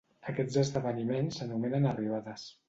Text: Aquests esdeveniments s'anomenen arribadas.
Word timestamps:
Aquests 0.31 0.55
esdeveniments 0.61 1.37
s'anomenen 1.41 1.87
arribadas. 1.93 2.49